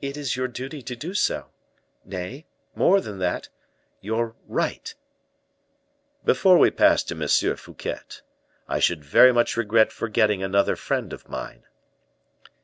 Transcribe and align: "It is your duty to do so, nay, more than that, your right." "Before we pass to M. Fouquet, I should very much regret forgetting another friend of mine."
"It 0.00 0.16
is 0.16 0.36
your 0.36 0.46
duty 0.46 0.80
to 0.82 0.94
do 0.94 1.12
so, 1.12 1.50
nay, 2.04 2.46
more 2.76 3.00
than 3.00 3.18
that, 3.18 3.48
your 4.00 4.36
right." 4.46 4.94
"Before 6.24 6.56
we 6.56 6.70
pass 6.70 7.02
to 7.02 7.20
M. 7.20 7.56
Fouquet, 7.56 8.20
I 8.68 8.78
should 8.78 9.04
very 9.04 9.32
much 9.32 9.56
regret 9.56 9.90
forgetting 9.90 10.44
another 10.44 10.76
friend 10.76 11.12
of 11.12 11.28
mine." 11.28 11.64